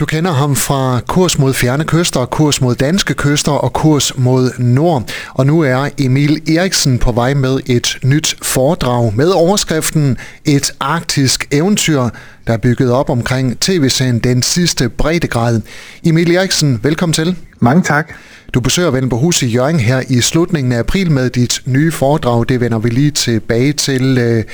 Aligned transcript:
Du 0.00 0.06
kender 0.06 0.32
ham 0.32 0.56
fra 0.56 1.00
Kurs 1.08 1.38
mod 1.38 1.54
fjerne 1.54 1.84
kyster, 1.84 2.24
Kurs 2.24 2.60
mod 2.60 2.74
danske 2.74 3.14
kyster 3.14 3.52
og 3.52 3.72
Kurs 3.72 4.18
mod 4.18 4.50
nord. 4.58 5.10
Og 5.34 5.46
nu 5.46 5.60
er 5.60 5.88
Emil 5.98 6.56
Eriksen 6.56 6.98
på 6.98 7.12
vej 7.12 7.34
med 7.34 7.60
et 7.66 7.98
nyt 8.04 8.36
foredrag 8.42 9.12
med 9.16 9.28
overskriften 9.28 10.16
Et 10.44 10.72
arktisk 10.80 11.48
eventyr, 11.52 12.08
der 12.46 12.52
er 12.52 12.56
bygget 12.56 12.92
op 12.92 13.10
omkring 13.10 13.60
tv-serien 13.60 14.18
Den 14.18 14.42
sidste 14.42 14.88
breddegrad. 14.88 15.60
Emil 16.04 16.34
Eriksen, 16.34 16.80
velkommen 16.82 17.14
til. 17.14 17.36
Mange 17.58 17.82
tak. 17.82 18.12
Du 18.54 18.60
besøger 18.60 18.90
Vendelbohus 18.90 19.42
i 19.42 19.46
Jørgen 19.46 19.80
her 19.80 20.02
i 20.08 20.20
slutningen 20.20 20.72
af 20.72 20.78
april 20.78 21.10
med 21.10 21.30
dit 21.30 21.62
nye 21.66 21.92
foredrag. 21.92 22.44
Det 22.48 22.60
vender 22.60 22.78
vi 22.78 22.88
lige 22.88 23.10
tilbage 23.10 23.72
til. 23.72 24.18
Øh, 24.18 24.44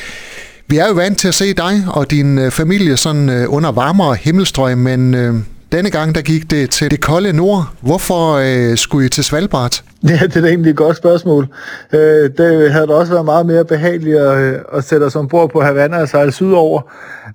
vi 0.69 0.79
er 0.79 0.87
jo 0.89 0.95
vant 0.95 1.19
til 1.19 1.29
at 1.29 1.35
se 1.35 1.55
dig 1.55 1.85
og 1.89 2.11
din 2.11 2.39
øh, 2.39 2.51
familie 2.51 2.97
sådan 2.97 3.29
øh, 3.29 3.53
under 3.55 3.73
varmere 3.73 4.15
himmelstrøg, 4.15 4.79
men 4.79 5.15
øh, 5.15 5.35
denne 5.73 5.91
gang 5.91 6.15
der 6.15 6.21
gik 6.21 6.51
det 6.51 6.71
til 6.71 6.91
det 6.91 7.01
kolde 7.01 7.33
nord. 7.33 7.69
Hvorfor 7.81 8.33
øh, 8.33 8.77
skulle 8.77 9.07
I 9.07 9.09
til 9.09 9.25
Svalbard? 9.25 9.83
Ja, 10.09 10.21
det 10.27 10.37
er 10.37 10.47
egentlig 10.47 10.71
et 10.71 10.77
godt 10.77 10.97
spørgsmål. 10.97 11.47
Øh, 11.93 12.31
det 12.39 12.73
havde 12.73 12.87
da 12.87 12.93
også 12.93 13.13
været 13.13 13.25
meget 13.25 13.47
mere 13.47 13.65
behageligt 13.65 14.17
at, 14.17 14.39
øh, 14.39 14.59
at 14.73 14.85
sætte 14.85 15.05
os 15.05 15.17
ombord 15.17 15.51
på 15.51 15.61
Havana 15.61 16.01
og 16.01 16.09
sejle 16.09 16.33
sydover. 16.33 16.83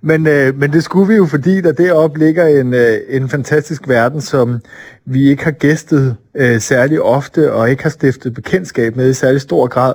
Men, 0.01 0.27
øh, 0.27 0.59
men 0.59 0.73
det 0.73 0.83
skulle 0.83 1.07
vi 1.07 1.15
jo, 1.15 1.25
fordi 1.25 1.61
der 1.61 1.71
deroppe 1.71 2.19
ligger 2.19 2.47
en, 2.47 2.73
øh, 2.73 2.97
en 3.09 3.29
fantastisk 3.29 3.87
verden, 3.87 4.21
som 4.21 4.59
vi 5.05 5.29
ikke 5.29 5.43
har 5.43 5.51
gæstet 5.51 6.15
øh, 6.37 6.61
særlig 6.61 7.01
ofte 7.01 7.53
og 7.53 7.69
ikke 7.69 7.83
har 7.83 7.89
stiftet 7.89 8.33
bekendtskab 8.33 8.95
med 8.95 9.09
i 9.09 9.13
særlig 9.13 9.41
stor 9.41 9.67
grad. 9.67 9.93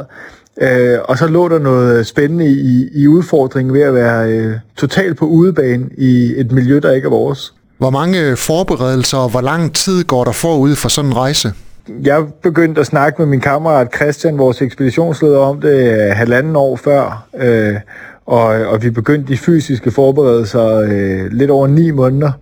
Øh, 0.63 0.99
og 1.05 1.19
så 1.19 1.27
lå 1.27 1.49
der 1.49 1.59
noget 1.59 2.07
spændende 2.07 2.47
i, 2.47 2.89
i 2.95 3.07
udfordringen 3.09 3.75
ved 3.75 3.83
at 3.83 3.95
være 3.95 4.31
øh, 4.31 4.55
totalt 4.77 5.17
på 5.17 5.27
udebane 5.27 5.89
i 5.99 6.35
et 6.37 6.53
miljø, 6.53 6.79
der 6.79 6.93
ikke 6.93 7.07
er 7.07 7.11
vores. 7.11 7.55
Hvor 7.79 7.91
mange 7.91 8.37
forberedelser 8.37 9.19
og 9.19 9.31
hvor 9.31 9.41
lang 9.41 9.75
tid 9.75 10.05
går 10.05 10.25
der 10.25 10.33
forud 10.33 10.75
for 10.75 10.89
sådan 10.89 11.11
en 11.11 11.17
rejse? 11.17 11.53
Jeg 12.03 12.25
begyndte 12.43 12.81
at 12.81 12.87
snakke 12.87 13.23
med 13.23 13.27
min 13.27 13.41
kammerat 13.41 13.95
Christian, 13.97 14.39
vores 14.39 14.63
ekspeditionsleder, 14.63 15.39
om 15.39 15.61
det 15.61 15.93
øh, 15.93 16.17
halvanden 16.17 16.57
år 16.57 16.77
før. 16.77 17.27
Øh, 17.39 17.75
og, 18.27 18.45
og 18.45 18.83
vi 18.83 18.91
begyndte 18.91 19.33
de 19.33 19.39
fysiske 19.39 19.91
forberedelser 19.91 20.77
øh, 20.77 21.33
lidt 21.33 21.51
over 21.51 21.67
ni 21.67 21.91
måneder 21.91 22.33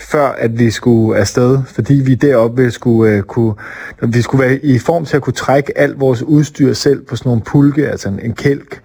før 0.00 0.28
at 0.28 0.58
vi 0.58 0.70
skulle 0.70 1.18
afsted, 1.18 1.58
fordi 1.66 1.94
vi 1.94 2.14
deroppe 2.14 2.70
skulle, 2.70 3.18
uh, 3.18 3.22
kunne, 3.22 3.54
vi 4.02 4.22
skulle 4.22 4.44
være 4.44 4.56
i 4.56 4.78
form 4.78 5.04
til 5.04 5.16
at 5.16 5.22
kunne 5.22 5.32
trække 5.32 5.78
alt 5.78 6.00
vores 6.00 6.22
udstyr 6.22 6.72
selv 6.72 7.02
på 7.04 7.16
sådan 7.16 7.30
nogle 7.30 7.42
pulke, 7.42 7.88
altså 7.88 8.08
en, 8.08 8.20
en 8.22 8.32
kælk. 8.32 8.80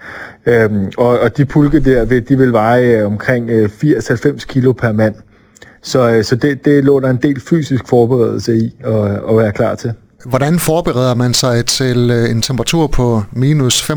Øhm, 0.46 0.92
og, 0.98 1.20
og 1.20 1.38
de 1.38 1.46
pulke 1.46 1.80
der, 1.80 2.06
de 2.20 2.38
vil 2.38 2.54
veje 2.54 3.06
uh, 3.06 3.12
omkring 3.12 3.50
uh, 3.50 3.66
80-90 3.66 4.46
kilo 4.46 4.72
per 4.72 4.92
mand. 4.92 5.16
Så, 5.82 6.18
uh, 6.18 6.24
så 6.24 6.36
det, 6.36 6.66
det 6.66 6.84
lå 6.84 7.00
der 7.00 7.10
en 7.10 7.20
del 7.24 7.42
fysisk 7.42 7.88
forberedelse 7.88 8.58
i 8.58 8.76
at, 8.84 8.94
at 9.30 9.38
være 9.38 9.52
klar 9.52 9.76
til. 9.76 9.94
Hvordan 10.26 10.60
forbereder 10.60 11.16
man 11.16 11.34
sig 11.34 11.66
til 11.66 12.12
en 12.12 12.42
temperatur 12.42 12.88
på 12.88 13.24
minus 13.32 13.90
25-30 13.92 13.94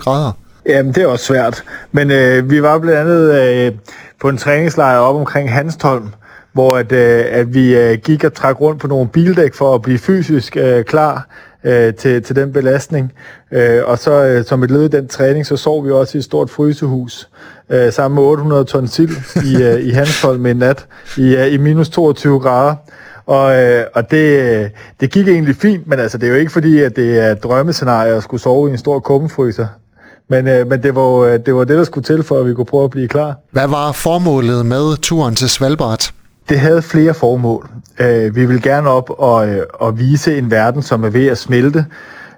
grader? 0.00 0.32
Jamen, 0.66 0.92
det 0.92 1.02
er 1.02 1.06
også 1.06 1.24
svært. 1.24 1.64
Men 1.92 2.10
øh, 2.10 2.50
vi 2.50 2.62
var 2.62 2.78
blandt 2.78 2.98
andet 2.98 3.42
øh, 3.42 3.72
på 4.20 4.28
en 4.28 4.38
træningslejr 4.38 4.98
op 4.98 5.16
omkring 5.16 5.52
Hanstholm, 5.52 6.08
hvor 6.52 6.76
at, 6.76 6.92
øh, 6.92 7.24
at 7.28 7.54
vi 7.54 7.76
øh, 7.76 7.98
gik 7.98 8.24
og 8.24 8.34
trak 8.34 8.60
rundt 8.60 8.80
på 8.80 8.86
nogle 8.86 9.08
bildæk 9.08 9.54
for 9.54 9.74
at 9.74 9.82
blive 9.82 9.98
fysisk 9.98 10.56
øh, 10.56 10.84
klar 10.84 11.28
øh, 11.64 11.94
til, 11.94 12.22
til 12.22 12.36
den 12.36 12.52
belastning. 12.52 13.12
Øh, 13.52 13.80
og 13.84 13.98
så 13.98 14.24
øh, 14.24 14.44
som 14.44 14.62
et 14.62 14.70
led 14.70 14.84
i 14.84 14.88
den 14.88 15.08
træning, 15.08 15.46
så 15.46 15.56
sov 15.56 15.84
vi 15.86 15.90
også 15.90 16.18
i 16.18 16.20
et 16.20 16.24
stort 16.24 16.50
frysehus 16.50 17.28
øh, 17.70 17.92
sammen 17.92 18.14
med 18.14 18.24
800 18.24 18.64
ton 18.64 18.88
sild 18.88 19.44
i, 19.44 19.62
øh, 19.64 19.80
i 19.80 19.90
Hansholm 19.90 20.40
med 20.40 20.50
en 20.50 20.56
nat 20.56 20.86
i, 21.16 21.36
øh, 21.36 21.52
i 21.52 21.56
minus 21.56 21.88
22 21.88 22.40
grader. 22.40 22.74
Og, 23.26 23.62
øh, 23.62 23.84
og 23.94 24.10
det, 24.10 24.70
det 25.00 25.10
gik 25.10 25.28
egentlig 25.28 25.56
fint, 25.56 25.86
men 25.86 25.98
altså, 25.98 26.18
det 26.18 26.26
er 26.26 26.30
jo 26.30 26.38
ikke 26.38 26.52
fordi, 26.52 26.78
at 26.78 26.96
det 26.96 27.20
er 27.20 27.32
et 27.32 27.42
drømmescenarie 27.42 28.14
at 28.14 28.22
skulle 28.22 28.40
sove 28.40 28.68
i 28.68 28.72
en 28.72 28.78
stor 28.78 29.00
kummefryser. 29.00 29.66
Men, 30.28 30.48
øh, 30.48 30.66
men 30.66 30.82
det, 30.82 30.94
var, 30.94 31.38
det 31.38 31.54
var 31.54 31.64
det, 31.64 31.78
der 31.78 31.84
skulle 31.84 32.04
til, 32.04 32.22
for 32.22 32.40
at 32.40 32.46
vi 32.46 32.54
kunne 32.54 32.64
prøve 32.64 32.84
at 32.84 32.90
blive 32.90 33.08
klar. 33.08 33.34
Hvad 33.50 33.68
var 33.68 33.92
formålet 33.92 34.66
med 34.66 34.96
turen 34.96 35.34
til 35.34 35.48
Svalbard? 35.48 36.12
Det 36.48 36.60
havde 36.60 36.82
flere 36.82 37.14
formål. 37.14 37.68
Øh, 38.00 38.36
vi 38.36 38.46
vil 38.46 38.62
gerne 38.62 38.88
op 38.88 39.10
og, 39.10 39.48
øh, 39.48 39.62
og 39.74 39.98
vise 39.98 40.38
en 40.38 40.50
verden, 40.50 40.82
som 40.82 41.04
er 41.04 41.10
ved 41.10 41.26
at 41.26 41.38
smelte 41.38 41.86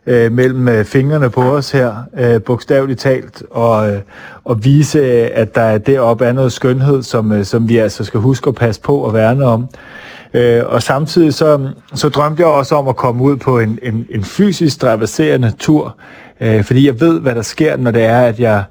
øh, 0.07 0.33
mellem 0.33 0.69
øh, 0.69 0.85
fingrene 0.85 1.31
på 1.31 1.43
os 1.43 1.71
her, 1.71 1.95
øh, 2.19 2.43
bogstaveligt 2.43 3.01
talt, 3.01 3.43
og, 3.51 3.93
øh, 3.93 4.01
og 4.45 4.65
vise, 4.65 4.99
øh, 4.99 5.29
at 5.35 5.55
der 5.55 5.79
deroppe 5.79 6.25
er 6.25 6.33
noget 6.33 6.53
skønhed, 6.53 7.03
som, 7.03 7.33
øh, 7.33 7.45
som 7.45 7.69
vi 7.69 7.77
altså 7.77 8.05
skal 8.05 8.21
huske 8.21 8.49
at 8.49 8.55
passe 8.55 8.81
på 8.81 8.97
og 8.97 9.15
værne 9.15 9.45
om. 9.45 9.69
Øh, 10.35 10.63
og 10.67 10.83
samtidig 10.83 11.35
så, 11.35 11.69
så 11.95 12.09
drømte 12.09 12.43
jeg 12.43 12.49
også 12.49 12.75
om 12.75 12.89
at 12.89 12.97
komme 12.97 13.23
ud 13.23 13.37
på 13.37 13.59
en, 13.59 13.79
en, 13.83 14.07
en 14.11 14.25
fysisk 14.25 14.81
traverserende 14.81 15.53
tur, 15.59 15.97
øh, 16.41 16.65
fordi 16.65 16.87
jeg 16.87 17.01
ved, 17.01 17.21
hvad 17.21 17.35
der 17.35 17.43
sker, 17.43 17.77
når 17.77 17.91
det 17.91 18.03
er, 18.03 18.21
at 18.21 18.41
jeg 18.41 18.65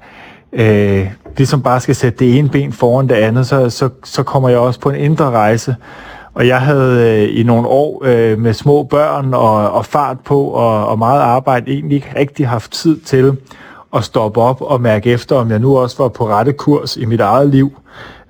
øh, 0.52 1.06
ligesom 1.36 1.62
bare 1.62 1.80
skal 1.80 1.94
sætte 1.94 2.18
det 2.18 2.38
ene 2.38 2.48
ben 2.48 2.72
foran 2.72 3.08
det 3.08 3.14
andet, 3.14 3.46
så, 3.46 3.70
så, 3.70 3.88
så 4.04 4.22
kommer 4.22 4.48
jeg 4.48 4.58
også 4.58 4.80
på 4.80 4.90
en 4.90 4.96
indre 4.96 5.30
rejse. 5.30 5.76
Og 6.34 6.46
jeg 6.46 6.60
havde 6.60 7.22
øh, 7.22 7.40
i 7.40 7.42
nogle 7.42 7.68
år 7.68 8.02
øh, 8.04 8.38
med 8.38 8.52
små 8.52 8.82
børn 8.82 9.34
og, 9.34 9.72
og 9.72 9.86
fart 9.86 10.16
på 10.24 10.44
og, 10.44 10.88
og 10.88 10.98
meget 10.98 11.20
arbejde 11.20 11.72
egentlig 11.72 11.96
ikke 11.96 12.12
rigtig 12.16 12.48
haft 12.48 12.72
tid 12.72 13.00
til 13.00 13.36
at 13.96 14.04
stoppe 14.04 14.40
op 14.40 14.62
og 14.62 14.80
mærke 14.80 15.10
efter, 15.10 15.36
om 15.36 15.50
jeg 15.50 15.58
nu 15.58 15.78
også 15.78 16.02
var 16.02 16.08
på 16.08 16.28
rette 16.28 16.52
kurs 16.52 16.96
i 16.96 17.04
mit 17.04 17.20
eget 17.20 17.48
liv. 17.48 17.72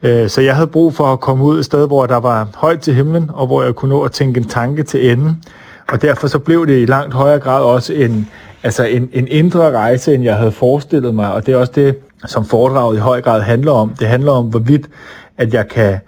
Øh, 0.02 0.28
så 0.28 0.40
jeg 0.40 0.54
havde 0.54 0.66
brug 0.66 0.94
for 0.94 1.04
at 1.04 1.20
komme 1.20 1.44
ud 1.44 1.58
et 1.58 1.64
sted, 1.64 1.86
hvor 1.86 2.06
der 2.06 2.16
var 2.16 2.48
højt 2.54 2.80
til 2.80 2.94
himlen, 2.94 3.30
og 3.34 3.46
hvor 3.46 3.62
jeg 3.62 3.74
kunne 3.74 3.88
nå 3.88 4.02
at 4.02 4.12
tænke 4.12 4.38
en 4.38 4.48
tanke 4.48 4.82
til 4.82 5.10
enden. 5.10 5.42
Og 5.92 6.02
derfor 6.02 6.26
så 6.26 6.38
blev 6.38 6.66
det 6.66 6.82
i 6.82 6.86
langt 6.86 7.14
højere 7.14 7.38
grad 7.38 7.62
også 7.62 7.92
en, 7.92 8.28
altså 8.62 8.84
en, 8.84 9.10
en 9.12 9.28
indre 9.30 9.70
rejse, 9.70 10.14
end 10.14 10.24
jeg 10.24 10.36
havde 10.36 10.52
forestillet 10.52 11.14
mig. 11.14 11.32
Og 11.32 11.46
det 11.46 11.54
er 11.54 11.58
også 11.58 11.72
det, 11.74 11.96
som 12.26 12.44
foredraget 12.44 12.96
i 12.96 13.00
høj 13.00 13.20
grad 13.22 13.42
handler 13.42 13.72
om. 13.72 13.88
Det 13.98 14.08
handler 14.08 14.32
om, 14.32 14.46
hvorvidt 14.46 14.86
at 15.38 15.54
jeg 15.54 15.68
kan, 15.68 15.98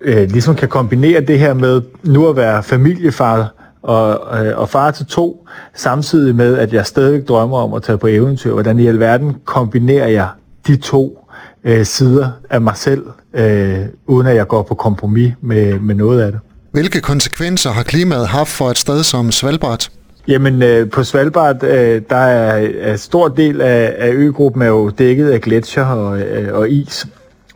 øh, 0.00 0.30
ligesom 0.30 0.54
kan 0.54 0.68
kombinere 0.68 1.20
det 1.20 1.38
her 1.38 1.54
med 1.54 1.82
nu 2.02 2.28
at 2.28 2.36
være 2.36 2.62
familiefar 2.62 3.52
og, 3.82 4.46
øh, 4.46 4.58
og 4.58 4.68
far 4.68 4.90
til 4.90 5.06
to, 5.06 5.46
samtidig 5.74 6.34
med, 6.34 6.58
at 6.58 6.72
jeg 6.72 6.86
stadig 6.86 7.28
drømmer 7.28 7.58
om 7.58 7.74
at 7.74 7.82
tage 7.82 7.98
på 7.98 8.06
eventyr. 8.06 8.52
Hvordan 8.52 8.78
i 8.78 8.86
alverden 8.86 9.36
kombinerer 9.44 10.08
jeg 10.08 10.28
de 10.66 10.76
to 10.76 11.28
øh, 11.64 11.86
sider 11.86 12.30
af 12.50 12.60
mig 12.60 12.76
selv, 12.76 13.04
øh, 13.34 13.80
uden 14.06 14.26
at 14.26 14.36
jeg 14.36 14.48
går 14.48 14.62
på 14.62 14.74
kompromis 14.74 15.32
med, 15.40 15.78
med 15.78 15.94
noget 15.94 16.20
af 16.20 16.32
det. 16.32 16.40
Hvilke 16.72 17.00
konsekvenser 17.00 17.70
har 17.70 17.82
klimaet 17.82 18.26
haft 18.26 18.50
for 18.50 18.70
et 18.70 18.78
sted 18.78 19.02
som 19.02 19.32
Svalbard? 19.32 19.88
Jamen, 20.28 20.62
øh, 20.62 20.90
på 20.90 21.04
Svalbard, 21.04 21.64
øh, 21.64 22.02
der 22.10 22.16
er, 22.16 22.56
en 22.92 22.98
stor 22.98 23.28
del 23.28 23.60
af, 23.60 23.94
af 23.98 24.12
øgruppen 24.12 24.62
er 24.62 24.66
jo 24.66 24.88
dækket 24.88 25.30
af 25.30 25.40
gletsjer 25.40 25.84
og, 25.84 26.20
øh, 26.20 26.58
og 26.58 26.70
is, 26.70 27.06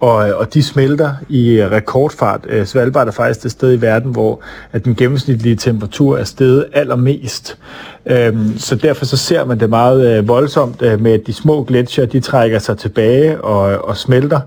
og, 0.00 0.28
øh, 0.28 0.36
og 0.36 0.54
de 0.54 0.62
smelter 0.62 1.12
i 1.28 1.64
rekordfart. 1.64 2.40
Øh, 2.48 2.66
Svalbard 2.66 3.06
er 3.06 3.12
faktisk 3.12 3.42
det 3.42 3.50
sted 3.50 3.72
i 3.72 3.80
verden, 3.80 4.12
hvor 4.12 4.40
at 4.72 4.84
den 4.84 4.94
gennemsnitlige 4.94 5.56
temperatur 5.56 6.18
er 6.18 6.24
steget 6.24 6.66
allermest. 6.72 7.58
Øhm, 8.06 8.58
så 8.58 8.76
derfor 8.76 9.04
så 9.04 9.16
ser 9.16 9.44
man 9.44 9.60
det 9.60 9.70
meget 9.70 10.18
øh, 10.18 10.28
voldsomt 10.28 10.82
øh, 10.82 11.00
med, 11.00 11.12
at 11.12 11.26
de 11.26 11.32
små 11.32 11.64
gletsjer, 11.64 12.06
de 12.06 12.20
trækker 12.20 12.58
sig 12.58 12.78
tilbage 12.78 13.40
og, 13.40 13.88
og 13.88 13.96
smelter. 13.96 14.40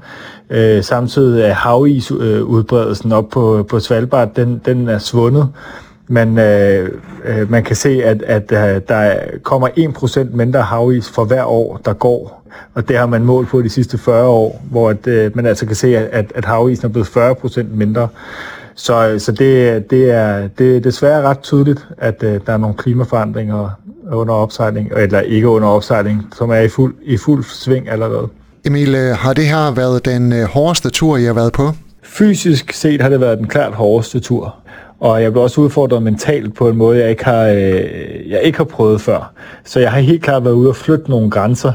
Øh, 0.50 0.84
samtidig 0.84 1.44
er 1.44 1.54
havisudbredelsen 1.54 3.12
øh, 3.12 3.18
op 3.18 3.30
på, 3.30 3.66
på 3.70 3.80
Svalbard, 3.80 4.36
den, 4.36 4.62
den 4.66 4.90
er 4.90 4.98
svundet. 4.98 5.50
Men 6.14 6.38
øh, 6.38 6.90
øh, 7.26 7.52
man 7.52 7.64
kan 7.64 7.76
se, 7.76 8.04
at, 8.04 8.22
at 8.22 8.52
øh, 8.52 8.82
der 8.88 9.16
kommer 9.44 9.68
1% 9.68 10.36
mindre 10.36 10.62
havis 10.62 11.10
for 11.10 11.26
hver 11.26 11.44
år, 11.44 11.82
der 11.86 11.94
går. 11.94 12.50
Og 12.74 12.88
det 12.88 12.98
har 12.98 13.06
man 13.06 13.24
målt 13.24 13.48
på 13.48 13.62
de 13.62 13.70
sidste 13.70 13.98
40 13.98 14.28
år, 14.28 14.62
hvor 14.72 14.90
at, 14.90 15.08
øh, 15.08 15.36
man 15.36 15.46
altså 15.46 15.66
kan 15.66 15.76
se, 15.76 15.98
at, 15.98 16.32
at 16.36 16.46
havisen 16.46 16.86
er 16.86 16.90
blevet 16.90 17.08
40% 17.08 17.64
mindre. 17.72 18.08
Så, 18.76 19.16
så 19.18 19.32
det, 19.32 19.90
det, 19.90 20.12
er, 20.12 20.48
det 20.48 20.76
er 20.76 20.80
desværre 20.80 21.22
ret 21.22 21.40
tydeligt, 21.40 21.88
at 21.98 22.24
øh, 22.24 22.40
der 22.46 22.54
er 22.54 22.58
nogle 22.58 22.76
klimaforandringer 22.76 23.70
under 24.12 24.34
opsejling, 24.34 24.92
eller 24.98 25.20
ikke 25.20 25.48
under 25.48 25.68
opsejling, 25.68 26.28
som 26.38 26.50
er 26.50 26.60
i 26.60 26.68
fuld, 26.68 26.96
i 27.04 27.18
fuld 27.18 27.44
sving 27.44 27.90
allerede. 27.90 28.28
Emil, 28.66 28.96
øh, 28.96 29.16
har 29.16 29.34
det 29.34 29.46
her 29.46 29.72
været 29.72 30.06
den 30.06 30.34
øh, 30.34 30.44
hårdeste 30.44 30.90
tur, 30.90 31.18
I 31.18 31.24
har 31.24 31.34
været 31.34 31.54
på? 31.54 31.72
Fysisk 32.04 32.74
set 32.74 33.02
har 33.02 33.10
det 33.10 33.20
været 33.20 33.38
den 33.38 33.48
klart 33.48 33.74
hårdeste 33.74 34.20
tur. 34.20 34.56
Og 35.00 35.24
jeg 35.24 35.32
blev 35.32 35.44
også 35.44 35.62
udfordret 35.62 36.04
mentalt 36.04 36.56
på 36.56 36.70
en 36.70 36.78
måde, 36.78 37.00
jeg 37.00 37.10
ikke 37.10 37.26
har, 37.26 37.44
øh, 37.48 38.30
jeg 38.30 38.42
ikke 38.44 38.58
har 38.58 38.66
prøvet 38.66 39.02
før. 39.02 39.34
Så 39.66 39.80
jeg 39.80 39.92
har 39.92 40.00
helt 40.00 40.24
klart 40.24 40.46
været 40.46 40.54
ude 40.54 40.70
og 40.70 40.76
flytte 40.76 41.10
nogle 41.10 41.30
grænser. 41.30 41.72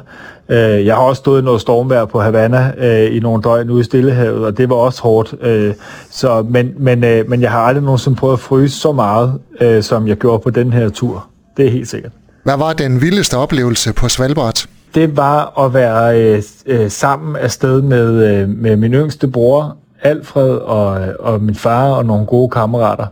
Øh, 0.48 0.86
jeg 0.86 0.94
har 0.94 1.02
også 1.02 1.20
stået 1.20 1.42
i 1.42 1.44
noget 1.44 1.60
stormvejr 1.60 2.04
på 2.04 2.20
Havana 2.20 2.72
øh, 2.78 3.16
i 3.16 3.20
nogle 3.20 3.42
døgn 3.42 3.70
ude 3.70 3.80
i 3.80 3.84
Stillehavet, 3.84 4.44
og 4.44 4.58
det 4.58 4.68
var 4.68 4.76
også 4.76 5.02
hårdt. 5.02 5.34
Øh, 5.42 5.74
så, 6.10 6.46
men, 6.50 6.74
men, 6.76 7.04
øh, 7.04 7.30
men 7.30 7.42
jeg 7.42 7.50
har 7.50 7.60
aldrig 7.60 7.84
nogensinde 7.84 8.16
prøvet 8.16 8.32
at 8.32 8.40
fryse 8.40 8.80
så 8.80 8.92
meget, 8.92 9.32
øh, 9.60 9.82
som 9.82 10.08
jeg 10.08 10.16
gjorde 10.16 10.38
på 10.42 10.50
den 10.50 10.72
her 10.72 10.88
tur. 10.88 11.26
Det 11.56 11.66
er 11.66 11.70
helt 11.70 11.88
sikkert. 11.88 12.12
Hvad 12.44 12.56
var 12.56 12.72
den 12.72 13.00
vildeste 13.00 13.36
oplevelse 13.36 13.92
på 13.92 14.08
Svalbard? 14.08 14.66
Det 14.94 15.16
var 15.16 15.64
at 15.64 15.74
være 15.74 16.20
øh, 16.20 16.42
øh, 16.66 16.90
sammen 16.90 17.36
afsted 17.36 17.82
med, 17.82 18.26
øh, 18.32 18.48
med 18.48 18.76
min 18.76 18.92
yngste 18.94 19.28
bror, 19.28 19.76
Alfred 20.02 20.50
og, 20.50 21.06
og 21.20 21.42
min 21.42 21.54
far 21.54 21.90
og 21.90 22.04
nogle 22.04 22.26
gode 22.26 22.50
kammerater. 22.50 23.06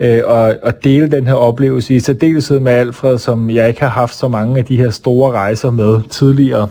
Øh, 0.00 0.20
og, 0.24 0.54
og 0.62 0.84
dele 0.84 1.10
den 1.10 1.26
her 1.26 1.34
oplevelse 1.34 1.94
i 1.94 2.00
særdeleshed 2.00 2.60
med 2.60 2.72
Alfred, 2.72 3.18
som 3.18 3.50
jeg 3.50 3.68
ikke 3.68 3.80
har 3.80 3.88
haft 3.88 4.14
så 4.14 4.28
mange 4.28 4.58
af 4.58 4.64
de 4.64 4.76
her 4.76 4.90
store 4.90 5.32
rejser 5.32 5.70
med 5.70 6.00
tidligere. 6.10 6.68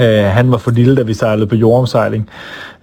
Øh, 0.00 0.24
han 0.24 0.50
var 0.50 0.58
for 0.58 0.70
lille, 0.70 0.96
da 0.96 1.02
vi 1.02 1.14
sejlede 1.14 1.46
på 1.46 1.54
jordomsejling, 1.54 2.30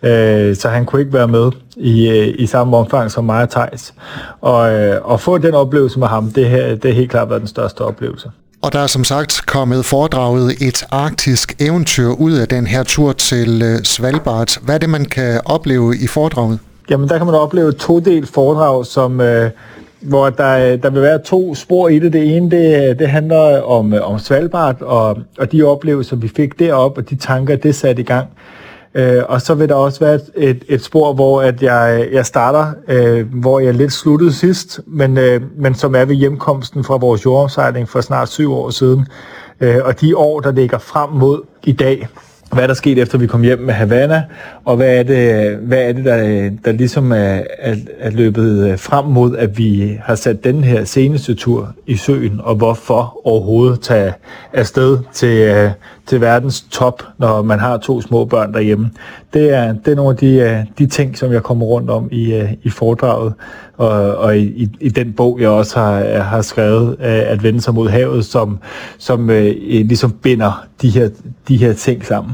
øh, 0.04 0.56
så 0.56 0.70
han 0.70 0.86
kunne 0.86 1.02
ikke 1.02 1.14
være 1.14 1.28
med 1.28 1.52
i, 1.76 2.10
øh, 2.10 2.36
i 2.38 2.46
samme 2.46 2.78
omfang 2.78 3.12
som 3.12 3.24
mig 3.24 3.42
og 3.44 3.50
Thijs. 3.50 3.94
Og, 4.42 4.74
øh, 4.74 5.02
og 5.04 5.20
få 5.20 5.38
den 5.38 5.54
oplevelse 5.54 6.00
med 6.00 6.08
ham, 6.08 6.32
det, 6.32 6.50
her, 6.50 6.76
det 6.76 6.86
har 6.86 6.92
helt 6.92 7.12
klart 7.12 7.30
været 7.30 7.42
den 7.42 7.48
største 7.48 7.82
oplevelse. 7.82 8.30
Og 8.64 8.74
der 8.74 8.80
er 8.80 8.88
som 8.88 9.04
sagt 9.04 9.42
kommet 9.48 9.86
foredraget 9.86 10.62
et 10.62 10.86
arktisk 10.92 11.56
eventyr 11.62 12.08
ud 12.08 12.32
af 12.32 12.48
den 12.48 12.68
her 12.68 12.84
tur 12.84 13.12
til 13.14 13.62
øh, 13.62 13.84
Svalbard. 13.84 14.66
Hvad 14.66 14.76
er 14.76 14.80
det, 14.80 14.90
man 14.90 15.06
kan 15.06 15.42
opleve 15.46 15.98
i 15.98 16.08
foredraget? 16.08 16.60
Jamen, 16.90 17.10
der 17.10 17.18
kan 17.18 17.26
man 17.26 17.36
opleve 17.36 17.70
et 17.70 17.78
todelt 17.78 18.30
foredrag, 18.30 18.86
som, 18.86 19.22
øh, 19.22 19.52
hvor 20.02 20.30
der, 20.30 20.76
der 20.76 20.90
vil 20.90 21.02
være 21.02 21.20
to 21.20 21.56
spor 21.56 21.90
i 21.90 22.00
det. 22.00 22.14
Det 22.14 22.38
ene, 22.38 22.52
det, 22.52 23.00
det 23.00 23.08
handler 23.08 23.62
om, 23.62 23.94
øh, 23.94 24.12
om 24.12 24.20
Svalbard 24.20 24.82
og, 24.82 25.18
og 25.38 25.52
de 25.52 25.64
oplevelser, 25.64 26.16
vi 26.16 26.28
fik 26.36 26.60
derop 26.60 26.98
og 26.98 27.10
de 27.10 27.16
tanker, 27.16 27.56
det 27.56 27.76
satte 27.76 28.02
i 28.02 28.06
gang. 28.06 28.28
Øh, 28.96 29.24
og 29.30 29.42
så 29.42 29.54
vil 29.54 29.70
der 29.70 29.76
også 29.76 30.00
være 30.00 30.20
et, 30.36 30.64
et 30.68 30.84
spor, 30.84 31.14
hvor 31.14 31.42
at 31.42 31.64
jeg, 31.64 32.10
jeg 32.12 32.26
starter, 32.26 32.74
øh, 32.88 33.34
hvor 33.34 33.60
jeg 33.60 33.74
lidt 33.74 33.94
sluttede 33.94 34.34
sidst, 34.34 34.80
men, 34.88 35.18
øh, 35.18 35.42
men 35.58 35.76
som 35.76 35.96
er 35.96 36.06
ved 36.06 36.16
hjemkomsten 36.16 36.84
fra 36.84 36.98
vores 36.98 37.26
jordomsejling 37.26 37.90
for 37.90 38.02
snart 38.02 38.30
syv 38.30 38.54
år 38.54 38.70
siden. 38.70 39.08
Øh, 39.62 39.78
og 39.84 40.02
de 40.02 40.18
år, 40.18 40.40
der 40.40 40.52
ligger 40.52 40.78
frem 40.78 41.10
mod 41.10 41.42
i 41.64 41.72
dag, 41.72 42.08
hvad 42.54 42.68
der 42.68 42.74
skete 42.74 43.02
efter 43.02 43.18
vi 43.18 43.28
kom 43.28 43.42
hjem 43.42 43.60
med 43.60 43.74
Havana, 43.74 44.24
og 44.66 44.76
hvad 44.76 44.98
er 44.98 45.04
det, 45.04 45.56
hvad 45.58 45.78
er 45.78 45.94
det 45.94 46.06
der, 46.06 46.50
der 46.66 46.72
ligesom 46.72 47.12
er, 47.12 47.42
er, 47.60 47.76
er 48.00 48.10
løbet 48.10 48.70
øh, 48.70 48.80
frem 48.80 49.06
mod, 49.06 49.38
at 49.38 49.58
vi 49.58 49.98
har 50.04 50.16
sat 50.16 50.44
den 50.44 50.64
her 50.64 50.84
seneste 50.84 51.34
tur 51.34 51.76
i 51.88 51.96
søen, 51.96 52.42
og 52.44 52.56
hvorfor 52.56 53.20
overhovedet 53.24 53.80
tage 53.82 54.14
afsted 54.54 54.98
til, 55.14 55.38
øh, 55.38 55.72
til 56.06 56.22
verdens 56.22 56.62
top, 56.72 57.04
når 57.18 57.42
man 57.42 57.60
har 57.60 57.78
to 57.78 58.02
små 58.02 58.26
børn 58.26 58.54
derhjemme. 58.54 58.90
Det 59.34 59.54
er, 59.54 59.74
det 59.74 59.92
er 59.92 59.96
nogle 59.96 60.12
af 60.12 60.18
de, 60.18 60.36
øh, 60.36 60.58
de 60.78 60.86
ting, 60.86 61.18
som 61.18 61.32
jeg 61.32 61.44
kommer 61.44 61.66
rundt 61.66 61.90
om 61.90 62.10
i, 62.12 62.44
i 62.64 62.70
foredraget, 62.70 63.34
og, 63.78 64.18
og 64.18 64.38
i, 64.38 64.70
i 64.80 64.90
den 64.90 65.14
bog, 65.14 65.38
jeg 65.42 65.50
også 65.50 65.80
har, 65.80 66.20
har 66.20 66.42
skrevet, 66.42 66.96
at 67.02 67.44
vende 67.44 67.62
sig 67.62 67.74
mod 67.74 67.90
havet, 67.90 68.26
som, 68.26 68.60
som 68.98 69.28
ligesom 69.28 70.12
binder 70.12 70.66
de 70.82 70.90
her, 70.90 71.10
de 71.48 71.58
her 71.58 71.74
ting 71.74 72.06
sammen. 72.06 72.34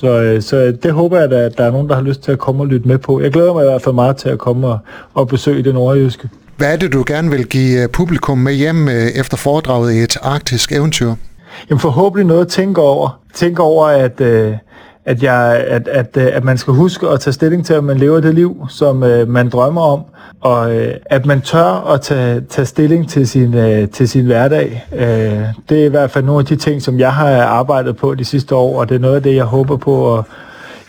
Så, 0.00 0.22
øh, 0.22 0.42
så 0.42 0.76
det 0.82 0.92
håber 0.92 1.16
jeg, 1.20 1.32
at 1.32 1.58
der 1.58 1.64
er 1.64 1.70
nogen, 1.70 1.88
der 1.88 1.94
har 1.94 2.02
lyst 2.02 2.22
til 2.22 2.32
at 2.32 2.38
komme 2.38 2.62
og 2.62 2.66
lytte 2.66 2.88
med 2.88 2.98
på. 2.98 3.20
Jeg 3.20 3.32
glæder 3.32 3.52
mig 3.52 3.62
i 3.62 3.66
hvert 3.66 3.82
fald 3.82 3.94
meget 3.94 4.16
til 4.16 4.28
at 4.28 4.38
komme 4.38 4.66
og, 4.66 4.78
og 5.14 5.28
besøge 5.28 5.62
det 5.62 5.74
nordjyske. 5.74 6.28
Hvad 6.56 6.72
er 6.72 6.76
det, 6.76 6.92
du 6.92 7.04
gerne 7.06 7.30
vil 7.30 7.46
give 7.46 7.82
øh, 7.82 7.88
publikum 7.88 8.38
med 8.38 8.54
hjem 8.54 8.88
øh, 8.88 8.94
efter 8.94 9.36
foredraget 9.36 9.92
i 9.92 9.98
et 9.98 10.16
arktisk 10.22 10.72
eventyr? 10.72 11.14
Jamen 11.70 11.80
forhåbentlig 11.80 12.26
noget 12.26 12.40
at 12.40 12.48
tænke 12.48 12.80
over. 12.80 13.20
Tænke 13.34 13.62
over, 13.62 13.86
at, 13.86 14.20
at, 15.10 15.22
jeg, 15.22 15.64
at, 15.68 15.88
at, 15.88 16.16
øh, 16.16 16.28
at 16.32 16.44
man 16.44 16.58
skal 16.58 16.74
huske 16.74 17.08
at 17.08 17.20
tage 17.20 17.34
stilling 17.34 17.66
til, 17.66 17.74
at 17.74 17.84
man 17.84 17.96
lever 17.96 18.20
det 18.20 18.34
liv, 18.34 18.66
som 18.68 19.02
øh, 19.02 19.28
man 19.28 19.48
drømmer 19.48 19.80
om, 19.80 20.00
og 20.40 20.76
øh, 20.76 20.94
at 21.06 21.26
man 21.26 21.40
tør 21.40 21.92
at 21.92 22.00
tage, 22.00 22.40
tage 22.40 22.66
stilling 22.66 23.08
til 23.08 23.28
sin, 23.28 23.52
til 23.92 24.08
sin 24.08 24.26
hverdag. 24.26 24.84
det 25.68 25.80
er 25.80 25.84
i 25.84 25.88
hvert 25.88 26.10
fald 26.10 26.24
nogle 26.24 26.38
af 26.38 26.46
de 26.46 26.56
ting, 26.56 26.82
som 26.82 26.98
jeg 26.98 27.12
har 27.12 27.42
arbejdet 27.42 27.96
på 27.96 28.14
de 28.14 28.24
sidste 28.24 28.54
år, 28.54 28.80
og 28.80 28.88
det 28.88 28.94
er 28.94 28.98
noget 28.98 29.16
af 29.16 29.22
det, 29.22 29.34
jeg 29.34 29.44
håber 29.44 29.76
på 29.76 30.18
at 30.18 30.24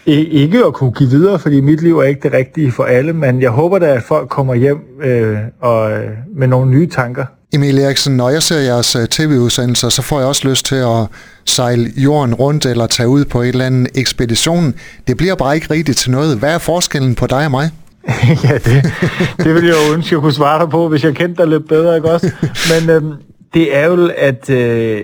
ikke 0.05 0.65
at 0.65 0.73
kunne 0.73 0.91
give 0.91 1.09
videre, 1.09 1.39
fordi 1.39 1.61
mit 1.61 1.81
liv 1.81 1.99
er 1.99 2.03
ikke 2.03 2.21
det 2.23 2.33
rigtige 2.33 2.71
for 2.71 2.83
alle, 2.83 3.13
men 3.13 3.41
jeg 3.41 3.49
håber 3.49 3.79
da, 3.79 3.85
at 3.85 4.03
folk 4.03 4.29
kommer 4.29 4.53
hjem 4.53 4.79
øh, 5.03 5.37
og, 5.59 5.91
med 6.35 6.47
nogle 6.47 6.71
nye 6.71 6.89
tanker. 6.89 7.25
Emil 7.53 7.79
Eriksen, 7.79 8.17
når 8.17 8.29
jeg 8.29 8.43
ser 8.43 8.59
jeres 8.59 8.95
øh, 8.95 9.07
tv-udsendelser, 9.07 9.89
så 9.89 10.01
får 10.01 10.19
jeg 10.19 10.27
også 10.27 10.47
lyst 10.47 10.65
til 10.65 10.75
at 10.75 11.07
sejle 11.45 11.91
jorden 11.97 12.33
rundt 12.33 12.65
eller 12.65 12.87
tage 12.87 13.09
ud 13.09 13.25
på 13.25 13.41
en 13.41 13.47
eller 13.47 13.65
anden 13.65 13.87
ekspedition. 13.95 14.73
Det 15.07 15.17
bliver 15.17 15.35
bare 15.35 15.55
ikke 15.55 15.73
rigtigt 15.73 15.97
til 15.97 16.11
noget. 16.11 16.37
Hvad 16.37 16.53
er 16.53 16.57
forskellen 16.57 17.15
på 17.15 17.27
dig 17.27 17.45
og 17.45 17.51
mig? 17.51 17.69
ja, 18.43 18.53
det, 18.53 18.93
det 19.37 19.53
ville 19.53 19.69
jeg 19.69 19.75
jo 19.87 19.93
ønske, 19.93 20.15
jeg 20.15 20.21
kunne 20.21 20.33
svare 20.33 20.61
dig 20.61 20.69
på, 20.69 20.87
hvis 20.87 21.03
jeg 21.03 21.15
kendte 21.15 21.41
dig 21.41 21.49
lidt 21.49 21.67
bedre, 21.67 21.95
ikke 21.95 22.11
også? 22.11 22.31
Men 22.71 22.89
øhm, 22.89 23.13
det 23.53 23.77
er 23.77 23.85
jo, 23.85 24.11
at, 24.17 24.49
øh, 24.49 25.01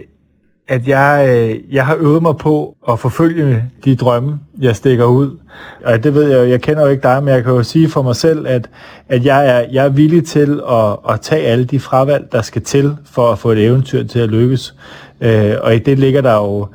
at 0.68 0.88
jeg, 0.88 1.26
øh, 1.30 1.74
jeg 1.74 1.86
har 1.86 1.96
øvet 2.00 2.22
mig 2.22 2.38
på 2.38 2.76
at 2.90 3.00
forfølge 3.00 3.64
de 3.86 3.96
drømme, 3.96 4.40
jeg 4.60 4.76
stikker 4.76 5.06
ud. 5.06 5.38
Og 5.86 6.04
det 6.04 6.14
ved 6.14 6.38
jeg 6.38 6.50
jeg 6.50 6.62
kender 6.62 6.82
jo 6.82 6.88
ikke 6.88 7.04
dig, 7.04 7.24
men 7.24 7.34
jeg 7.34 7.44
kan 7.44 7.54
jo 7.54 7.64
sige 7.64 7.90
for 7.90 8.02
mig 8.02 8.16
selv, 8.16 8.48
at, 8.48 8.70
at 9.10 9.26
jeg, 9.26 9.48
er, 9.48 9.66
jeg 9.72 9.86
er 9.86 9.90
villig 9.90 10.26
til 10.26 10.62
at, 10.70 10.98
at 11.10 11.22
tage 11.22 11.46
alle 11.46 11.66
de 11.66 11.80
fravalg, 11.80 12.32
der 12.32 12.42
skal 12.42 12.62
til 12.62 12.96
for 13.06 13.32
at 13.32 13.40
få 13.40 13.52
et 13.52 13.66
eventyr 13.66 14.04
til 14.04 14.20
at 14.20 14.30
lykkes. 14.30 14.76
Øh, 15.22 15.54
og 15.62 15.76
i 15.76 15.80
det 15.80 16.00
ligger 16.00 16.22
der 16.22 16.36
jo 16.36 16.68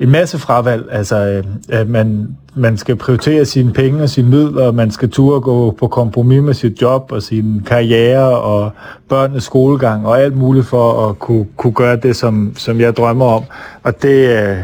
en 0.00 0.10
masse 0.10 0.38
fravalg. 0.38 0.86
Altså, 0.90 1.16
øh, 1.16 1.44
at 1.68 1.88
man, 1.88 2.36
man 2.56 2.76
skal 2.76 2.96
prioritere 2.96 3.44
sine 3.44 3.72
penge 3.72 4.02
og 4.02 4.08
sine 4.08 4.30
midler, 4.30 4.72
man 4.72 4.90
skal 4.90 5.10
turde 5.10 5.40
gå 5.40 5.70
på 5.70 5.88
kompromis 5.88 6.42
med 6.42 6.54
sit 6.54 6.82
job 6.82 7.12
og 7.12 7.22
sin 7.22 7.62
karriere 7.66 8.38
og 8.38 8.70
børnenes 9.08 9.44
skolegang 9.44 10.06
og 10.06 10.20
alt 10.20 10.36
muligt 10.36 10.66
for 10.66 11.08
at 11.08 11.18
kunne, 11.18 11.46
kunne 11.56 11.72
gøre 11.72 11.96
det, 11.96 12.16
som, 12.16 12.52
som 12.56 12.80
jeg 12.80 12.96
drømmer 12.96 13.26
om. 13.26 13.42
Og 13.82 14.02
det, 14.02 14.28
øh, 14.28 14.56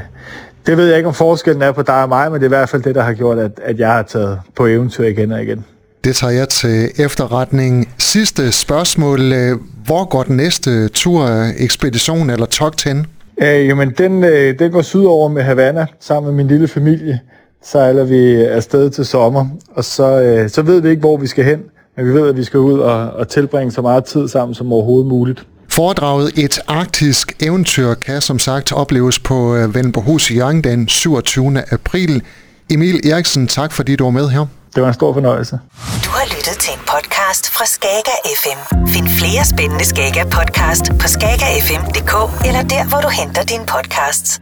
det 0.66 0.76
ved 0.76 0.86
jeg 0.86 0.96
ikke, 0.96 1.08
om 1.08 1.14
forskellen 1.14 1.62
er 1.62 1.72
på 1.72 1.82
dig 1.82 2.02
og 2.02 2.08
mig, 2.08 2.32
men 2.32 2.40
det 2.40 2.46
er 2.46 2.48
i 2.48 2.56
hvert 2.58 2.68
fald 2.68 2.82
det, 2.82 2.94
der 2.94 3.02
har 3.02 3.12
gjort, 3.12 3.38
at, 3.38 3.60
at 3.62 3.78
jeg 3.78 3.92
har 3.92 4.02
taget 4.02 4.40
på 4.56 4.66
eventyr 4.66 5.04
igen 5.04 5.32
og 5.32 5.42
igen. 5.42 5.64
Det 6.04 6.16
tager 6.16 6.32
jeg 6.32 6.48
til 6.48 6.90
efterretning. 6.98 7.94
Sidste 7.98 8.52
spørgsmål. 8.52 9.32
Øh, 9.32 9.58
hvor 9.86 10.04
går 10.04 10.22
den 10.22 10.36
næste 10.36 10.88
tur, 10.88 11.28
ekspedition 11.58 12.30
eller 12.30 12.46
togt 12.46 12.84
hen? 12.84 13.06
Øh, 13.42 13.66
jamen, 13.66 13.90
den, 13.98 14.24
øh, 14.24 14.58
den 14.58 14.72
går 14.72 14.82
sydover 14.82 15.28
med 15.28 15.42
Havana, 15.42 15.86
sammen 16.00 16.34
med 16.34 16.44
min 16.44 16.48
lille 16.48 16.68
familie. 16.68 17.20
Sejler 17.64 18.04
vi 18.04 18.34
afsted 18.44 18.90
til 18.90 19.04
sommer, 19.06 19.46
og 19.74 19.84
så, 19.84 20.20
øh, 20.20 20.50
så 20.50 20.62
ved 20.62 20.80
vi 20.80 20.88
ikke, 20.88 21.00
hvor 21.00 21.16
vi 21.16 21.26
skal 21.26 21.44
hen, 21.44 21.58
men 21.96 22.06
vi 22.06 22.10
ved, 22.14 22.28
at 22.28 22.36
vi 22.36 22.44
skal 22.44 22.60
ud 22.60 22.78
og, 22.78 23.10
og 23.10 23.28
tilbringe 23.28 23.72
så 23.72 23.82
meget 23.82 24.04
tid 24.04 24.28
sammen 24.28 24.54
som 24.54 24.72
overhovedet 24.72 25.06
muligt. 25.08 25.46
Foredraget 25.68 26.38
Et 26.38 26.60
arktisk 26.68 27.36
eventyr 27.42 27.94
kan 27.94 28.20
som 28.20 28.38
sagt 28.38 28.72
opleves 28.72 29.18
på 29.18 29.54
øh, 29.56 29.74
Venborghus 29.74 30.30
i 30.30 30.34
Jørgen 30.34 30.64
den 30.64 30.88
27. 30.88 31.62
april. 31.72 32.22
Emil 32.70 33.10
Eriksen, 33.12 33.46
tak 33.48 33.72
fordi 33.72 33.96
du 33.96 34.04
var 34.04 34.10
med 34.10 34.28
her. 34.28 34.46
Det 34.74 34.82
var 34.82 34.88
en 34.88 34.94
stor 34.94 35.12
fornøjelse. 35.12 35.58
Du 36.04 36.10
har 36.10 36.24
lyttet 36.36 36.56
til 36.60 36.72
en 36.74 36.80
podcast 36.86 37.50
fra 37.50 37.64
Skager 37.66 38.18
FM. 38.42 38.86
Find 38.88 39.08
flere 39.08 39.44
spændende 39.44 39.84
Skager 39.84 40.24
podcast 40.24 40.84
på 41.00 41.08
skagerfm.dk 41.08 42.14
eller 42.46 42.62
der, 42.62 42.88
hvor 42.88 43.00
du 43.00 43.08
henter 43.08 43.42
dine 43.42 43.66
podcasts. 43.66 44.40